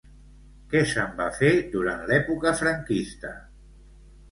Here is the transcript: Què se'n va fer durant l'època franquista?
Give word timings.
Què 0.71 0.79
se'n 0.91 1.13
va 1.19 1.27
fer 1.41 1.51
durant 1.77 2.03
l'època 2.09 2.55
franquista? 2.65 3.37